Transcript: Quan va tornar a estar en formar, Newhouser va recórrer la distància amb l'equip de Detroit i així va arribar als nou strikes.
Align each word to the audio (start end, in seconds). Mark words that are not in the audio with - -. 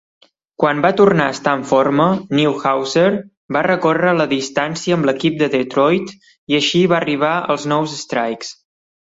Quan 0.61 0.79
va 0.85 0.89
tornar 0.99 1.27
a 1.31 1.33
estar 1.35 1.51
en 1.57 1.65
formar, 1.71 2.07
Newhouser 2.39 3.05
va 3.57 3.63
recórrer 3.67 4.15
la 4.23 4.27
distància 4.33 4.97
amb 4.99 5.09
l'equip 5.11 5.39
de 5.43 5.51
Detroit 5.57 6.17
i 6.55 6.61
així 6.61 6.85
va 6.95 7.01
arribar 7.03 7.35
als 7.57 7.69
nou 7.75 7.91
strikes. 7.97 8.53